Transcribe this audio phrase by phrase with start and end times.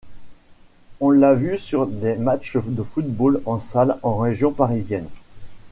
[0.99, 5.05] On l'a vu sur des matchs de football en salle en région parisienne.